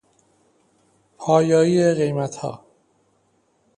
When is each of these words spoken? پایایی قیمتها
پایایی 1.17 1.93
قیمتها 1.93 2.63